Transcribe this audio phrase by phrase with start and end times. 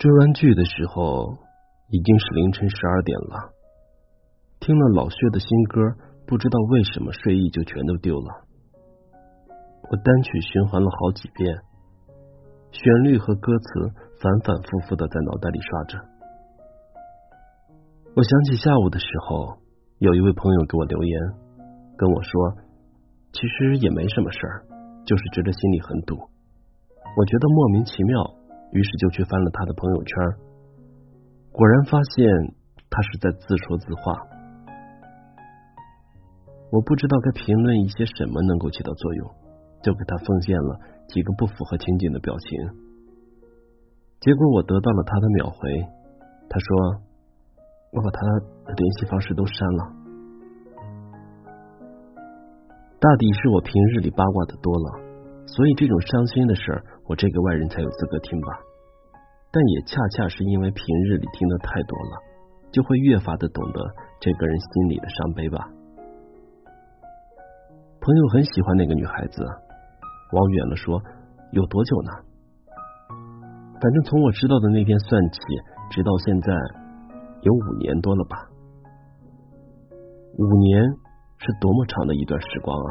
[0.00, 1.36] 追完剧的时候，
[1.90, 3.52] 已经是凌晨十二点了。
[4.58, 5.76] 听了老薛的新歌，
[6.26, 8.48] 不知道为什么睡意就全都丢了。
[9.90, 11.54] 我单曲循环了好几遍，
[12.72, 13.66] 旋律和歌词
[14.22, 15.98] 反反复复的在脑袋里刷着。
[18.16, 19.58] 我想起下午的时候，
[19.98, 21.20] 有一位朋友给我留言，
[21.98, 22.56] 跟我说，
[23.34, 24.64] 其实也没什么事儿，
[25.04, 26.16] 就是觉得心里很堵。
[26.16, 28.39] 我觉得莫名其妙。
[28.72, 30.16] 于是就去翻了他的朋友圈，
[31.52, 32.26] 果然发现
[32.88, 34.14] 他是在自说自话。
[36.70, 39.28] 我不知道该评论一些什么能够起到作用，
[39.82, 42.58] 就给他奉献了几个不符合情景的表情。
[44.20, 45.58] 结果我得到了他的秒回，
[46.48, 47.02] 他说
[47.90, 48.20] 我把他
[48.66, 49.92] 的联系方式都删了。
[53.00, 55.09] 大抵是我平日里八卦的多了。
[55.56, 58.48] 所以这种伤心的事儿，我这个外人才有资格听吧。
[59.50, 62.12] 但也恰恰是因为平日里听的太多了，
[62.70, 63.80] 就会越发的懂得
[64.20, 65.58] 这个人心里的伤悲吧。
[68.00, 71.02] 朋友很喜欢那个女孩子，往远了说，
[71.50, 72.12] 有多久呢？
[73.80, 75.40] 反正从我知道的那天算起，
[75.90, 76.52] 直到现在
[77.42, 78.36] 有五年多了吧。
[80.38, 80.80] 五年
[81.38, 82.90] 是多么长的一段时光啊！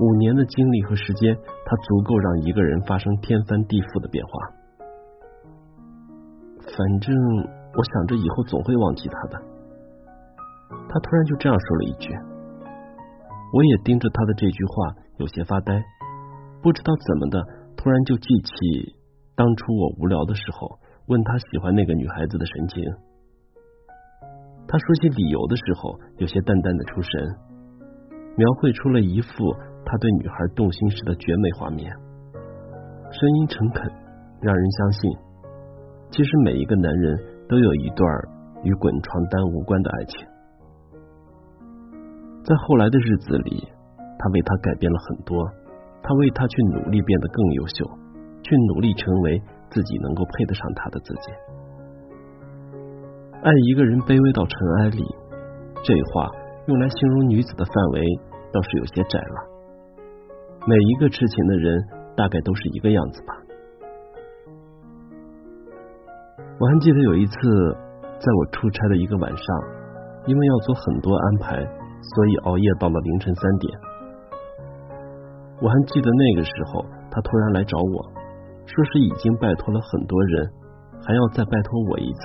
[0.00, 4.32] 五年的经历和时间，它足够让一个人发生天翻地覆的变化。
[6.62, 7.10] 反正
[7.74, 9.42] 我想着以后总会忘记他的。
[10.88, 12.14] 他突然就这样说了一句，
[13.52, 15.82] 我也盯着他的这句话有些发呆，
[16.62, 17.42] 不知道怎么的，
[17.76, 18.94] 突然就记起
[19.34, 22.84] 当初我无聊的时候问他喜欢那个女孩子的神情。
[24.68, 27.10] 他说起理由的时候，有些淡淡的出神，
[28.36, 29.34] 描绘出了一副。
[29.90, 31.90] 他对女孩动心时的绝美画面，
[33.10, 33.90] 声音诚恳，
[34.42, 35.10] 让人相信，
[36.10, 38.06] 其实每一个男人都有一段
[38.64, 40.28] 与滚床单无关的爱情。
[42.44, 43.66] 在后来的日子里，
[44.18, 45.42] 他为她改变了很多，
[46.02, 47.86] 他为她去努力变得更优秀，
[48.42, 51.32] 去努力成为自己能够配得上他的自己。
[53.40, 55.02] 爱一个人卑微到尘埃里，
[55.82, 56.30] 这话
[56.66, 58.04] 用来形容女子的范围
[58.52, 59.47] 倒是有些窄了。
[60.66, 61.84] 每一个痴情的人，
[62.16, 63.34] 大概都是一个样子吧。
[66.58, 67.34] 我还记得有一次，
[68.18, 69.46] 在我出差的一个晚上，
[70.26, 73.78] 因为要做很多安排，所以熬夜到了凌晨三点。
[75.62, 78.04] 我还记得那个时候，他突然来找我，
[78.66, 80.50] 说是已经拜托了很多人，
[81.06, 82.20] 还要再拜托我一次，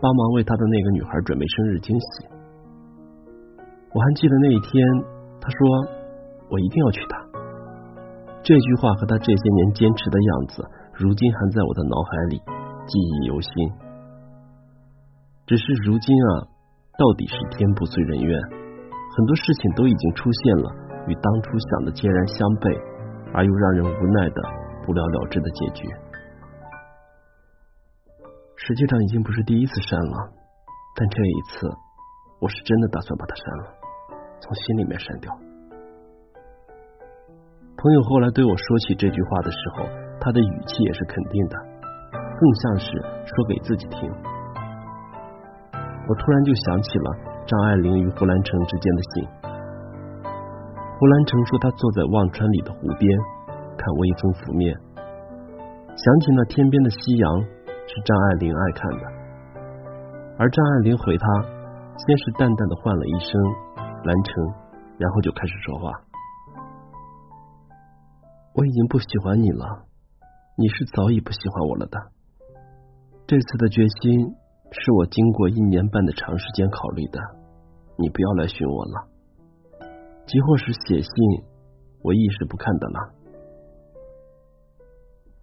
[0.00, 2.26] 帮忙为他的那个女孩准备生日惊喜。
[3.92, 4.86] 我还记得那一天，
[5.40, 5.58] 他说
[6.50, 7.29] 我一定要娶她。
[8.42, 10.64] 这句话和他这些年坚持的样子，
[10.94, 12.38] 如今还在我的脑海里
[12.86, 13.52] 记忆犹新。
[15.46, 16.48] 只是如今啊，
[16.96, 20.70] 到底是天不遂人愿，很多事情都已经出现了，
[21.06, 22.72] 与当初想的截然相悖，
[23.34, 24.42] 而又让人无奈的
[24.86, 25.88] 不了了之的结局。
[28.56, 30.32] 实际上已经不是第一次删了，
[30.96, 31.66] 但这一次，
[32.40, 33.64] 我是真的打算把它删了，
[34.40, 35.49] 从心里面删掉。
[37.80, 39.88] 朋友后来对我说起这句话的时候，
[40.20, 41.56] 他的语气也是肯定的，
[42.12, 42.92] 更像是
[43.24, 44.04] 说给自己听。
[45.72, 47.08] 我突然就想起了
[47.46, 49.24] 张爱玲与胡兰成之间的信。
[50.28, 53.08] 胡兰成说他坐在忘川里的湖边
[53.78, 54.76] 看微风拂面，
[55.96, 59.04] 想起那天边的夕阳是张爱玲爱看的，
[60.36, 61.26] 而张爱玲回他，
[61.96, 63.40] 先是淡淡的唤了一声
[64.04, 64.44] 兰成，
[64.98, 66.09] 然后就开始说话。
[68.52, 69.86] 我已经不喜欢你了，
[70.58, 71.98] 你是早已不喜欢我了的。
[73.26, 74.34] 这次的决心
[74.72, 77.20] 是我经过一年半的长时间考虑的，
[77.96, 79.08] 你不要来寻我了。
[80.26, 81.10] 即或是写信，
[82.02, 83.14] 我亦是不看的了。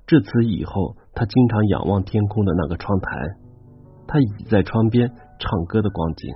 [0.05, 3.09] 至此以后，他经常仰望天空的那个窗台，
[4.05, 5.09] 他倚在窗边
[5.39, 6.35] 唱歌的光景，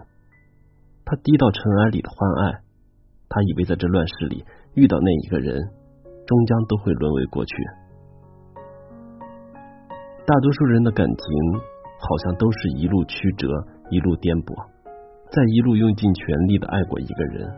[1.03, 2.61] 他低到尘埃里的欢爱，
[3.27, 5.61] 他以为在这乱世里遇到那一个人。
[6.31, 7.53] 终将都会沦为过去。
[10.25, 11.27] 大多数人的感情，
[11.99, 13.49] 好像都是一路曲折，
[13.89, 14.55] 一路颠簸，
[15.27, 17.51] 再一路用尽全力的爱过一个人，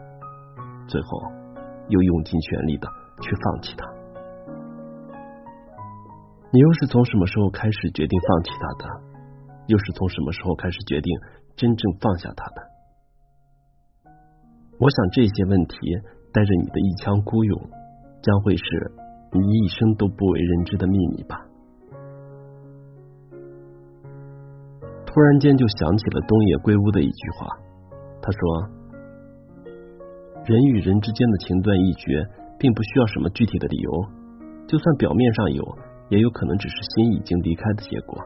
[0.88, 1.22] 最后
[1.90, 2.88] 又用尽全力的
[3.22, 3.86] 去放弃他。
[6.50, 8.90] 你又是从什么时候开始决定放弃他的？
[9.68, 11.14] 又是从什么时候开始决定
[11.56, 14.10] 真正放下他的？
[14.80, 15.78] 我想这些问题
[16.34, 17.83] 带着你的一腔孤勇。
[18.24, 18.64] 将会是
[19.34, 21.46] 你一生都不为人知的秘密吧。
[25.06, 27.46] 突然间就想起了东野圭吾的一句话，
[28.20, 28.40] 他说
[30.48, 32.26] ：“人与人之间的情断意绝，
[32.58, 33.92] 并不需要什么具体的理由，
[34.66, 35.78] 就算表面上有，
[36.10, 38.18] 也有可能只是心已经离开的结果，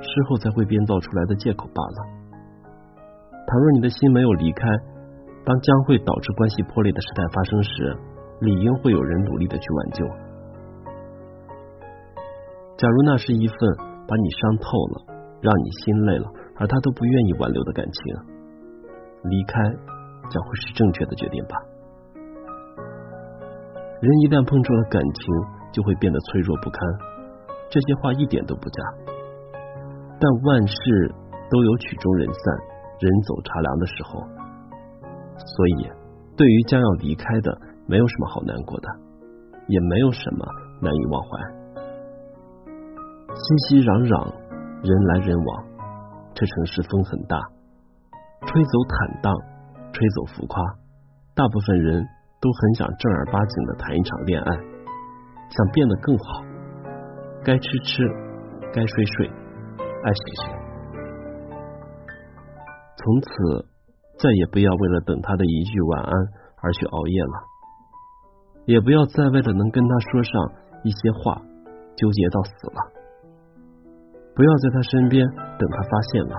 [0.00, 2.22] 事后才会编造出来的借口罢了。
[3.48, 4.68] 倘若你的心没有离开，
[5.44, 7.96] 当将会导致关系破裂的事态发生时，
[8.42, 10.06] 理应会有人努力的去挽救。
[12.76, 13.56] 假如那是一份
[14.06, 15.08] 把你伤透了。”
[15.42, 18.14] 让你心累了，而他都不愿意挽留的感情，
[19.24, 19.58] 离开
[20.30, 21.56] 将会是正确的决定吧。
[23.98, 25.34] 人一旦碰触了感情，
[25.72, 26.78] 就会变得脆弱不堪。
[27.68, 28.78] 这些话一点都不假，
[30.22, 31.10] 但万事
[31.50, 32.54] 都有曲终人散、
[33.02, 34.22] 人走茶凉的时候，
[35.42, 35.90] 所以
[36.36, 37.50] 对于将要离开的，
[37.86, 38.88] 没有什么好难过的，
[39.68, 40.46] 也没有什么
[40.80, 41.30] 难以忘怀。
[43.34, 44.42] 熙熙攘攘。
[44.82, 45.64] 人来人往，
[46.34, 47.38] 这城市风很大，
[48.40, 49.32] 吹走坦荡，
[49.92, 50.58] 吹走浮夸。
[51.36, 52.02] 大部分人
[52.40, 54.50] 都很想正儿八经的谈一场恋爱，
[55.54, 56.42] 想变得更好。
[57.44, 58.02] 该吃吃，
[58.74, 59.30] 该睡睡，
[59.78, 60.50] 爱谁谁。
[62.98, 63.30] 从此
[64.18, 66.12] 再也不要为了等他的一句晚安
[66.58, 67.38] 而去熬夜了，
[68.64, 70.52] 也不要再为了能跟他说上
[70.84, 71.40] 一些话
[71.96, 72.92] 纠结到死了。
[74.34, 75.26] 不要在他身边
[75.58, 76.36] 等他发现了，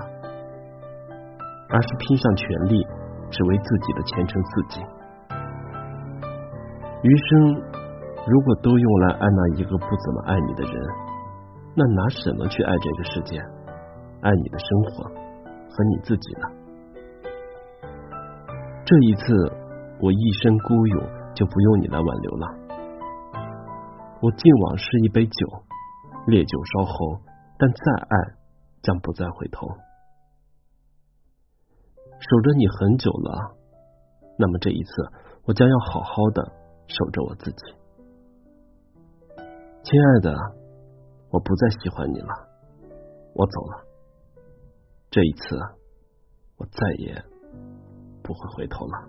[1.70, 2.86] 而是拼上全力，
[3.30, 4.82] 只为自己的前程似锦。
[7.02, 7.54] 余生
[8.26, 10.74] 如果都用来爱那一个不怎么爱你的人，
[11.76, 13.38] 那拿什么去爱这个世界，
[14.22, 16.48] 爱你的生活和你自己呢？
[18.84, 19.52] 这一次
[20.00, 21.02] 我一身孤勇，
[21.34, 22.46] 就不用你来挽留了。
[24.20, 25.62] 我敬往事一杯酒，
[26.26, 27.20] 烈酒烧喉。
[27.56, 28.34] 但再爱，
[28.82, 29.68] 将不再回头。
[32.18, 33.56] 守着你很久了，
[34.36, 34.90] 那么这一次，
[35.44, 36.52] 我将要好好的
[36.88, 37.56] 守着我自己。
[39.84, 40.34] 亲爱的，
[41.30, 42.34] 我不再喜欢你了，
[43.34, 43.84] 我走了。
[45.10, 45.56] 这一次，
[46.56, 47.24] 我再也
[48.20, 49.08] 不会回头了。